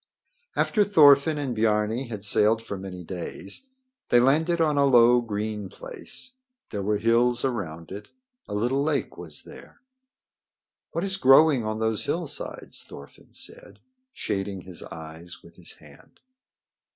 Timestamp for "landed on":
4.19-4.75